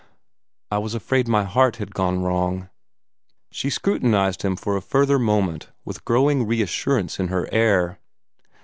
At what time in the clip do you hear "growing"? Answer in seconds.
6.05-6.47